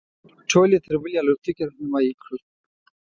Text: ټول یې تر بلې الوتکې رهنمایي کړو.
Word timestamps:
ټول 0.49 0.69
یې 0.73 0.79
تر 0.85 0.93
بلې 1.01 1.17
الوتکې 1.21 1.63
رهنمایي 1.69 2.13
کړو. 2.21 2.37